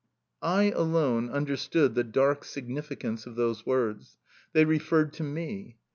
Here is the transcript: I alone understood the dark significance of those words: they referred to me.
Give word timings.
I 0.41 0.71
alone 0.71 1.29
understood 1.29 1.93
the 1.93 2.03
dark 2.03 2.43
significance 2.43 3.27
of 3.27 3.35
those 3.35 3.67
words: 3.67 4.17
they 4.51 4.65
referred 4.65 5.13
to 5.13 5.23
me. 5.23 5.77